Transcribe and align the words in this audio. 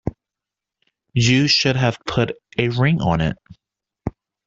You 1.13 1.47
should 1.47 1.75
have 1.75 1.99
put 2.07 2.31
a 2.57 2.69
ring 2.69 3.01
on 3.03 3.21
it. 3.21 3.37